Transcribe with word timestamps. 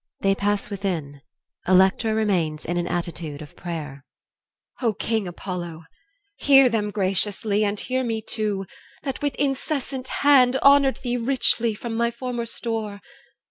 [They 0.21 0.33
pass 0.33 0.71
within. 0.71 1.21
ELECTRA 1.67 2.15
remains 2.15 2.65
in 2.65 2.75
an 2.77 2.87
attitude 2.87 3.39
of 3.39 3.55
prayer 3.55 4.03
EL. 4.81 4.87
O 4.89 4.93
King 4.95 5.27
Apollo! 5.27 5.83
hear 6.37 6.69
them 6.69 6.89
graciously, 6.89 7.63
And 7.63 7.79
hear 7.79 8.03
me 8.03 8.19
too, 8.19 8.65
that 9.03 9.21
with 9.21 9.35
incessant 9.35 10.07
hand 10.25 10.55
Honoured 10.63 11.01
thee 11.03 11.17
richly 11.17 11.75
from 11.75 11.95
my 11.95 12.09
former 12.09 12.47
store! 12.47 12.99